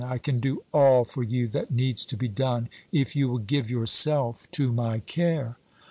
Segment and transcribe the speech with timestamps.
[0.03, 3.69] I can do all for you that needs to be done, if you will give
[3.69, 5.57] yourself to my care."